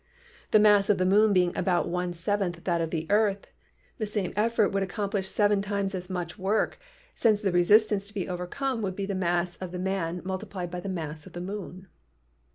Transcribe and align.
The 0.49 0.57
mass 0.57 0.89
of 0.89 0.97
the 0.97 1.05
moon 1.05 1.31
being 1.31 1.55
about 1.55 1.87
one 1.87 2.11
seventh 2.11 2.63
that 2.63 2.81
of 2.81 2.89
the 2.89 3.05
earth, 3.11 3.45
the 3.99 4.07
same 4.07 4.33
effort 4.35 4.69
would 4.69 4.81
accomplish 4.81 5.27
seven 5.27 5.61
times 5.61 5.93
as 5.93 6.09
much 6.09 6.39
work, 6.39 6.79
since 7.13 7.39
the 7.39 7.51
resistance 7.51 8.07
to 8.07 8.13
be 8.15 8.27
overcome 8.27 8.81
would 8.81 8.95
be 8.95 9.05
the 9.05 9.13
mass 9.13 9.57
of 9.57 9.71
the 9.71 9.77
man 9.77 10.21
multiplied 10.25 10.71
by 10.71 10.79
the 10.79 10.89
mass 10.89 11.27
of 11.27 11.33
the 11.33 11.39
moon. 11.41 11.85